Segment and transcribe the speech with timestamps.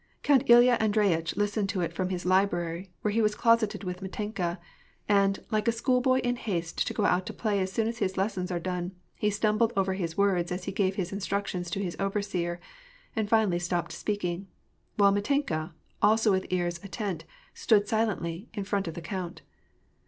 [0.23, 4.01] Count Ilya Andreyitch listened to it from his librai y, where he was closeted with
[4.01, 4.57] Mitenka;
[5.07, 8.17] and, like a schoolboy in haste to go out to play as soon as his
[8.17, 11.95] lessons are doue, he stumbled over his words as he gave his instructions to his
[11.99, 12.59] overseer,
[13.15, 14.47] and finally stopped speaking;
[14.95, 15.71] while Mitenka,
[16.01, 17.23] also with ears attent,
[17.53, 19.43] stood silently, in front of the count.